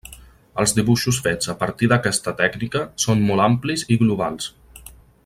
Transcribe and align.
Els 0.61 0.71
dibuixos 0.77 1.19
fets 1.27 1.51
a 1.53 1.55
partir 1.59 1.89
d'aquesta 1.91 2.35
tècnica 2.41 2.81
són 3.07 3.21
molt 3.29 3.47
amplis 3.49 3.85
i 3.97 4.03
globals. 4.05 4.53